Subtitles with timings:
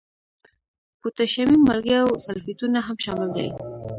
[1.01, 3.47] پوتاشیمي مالګې او سلفیټونه هم شامل دي.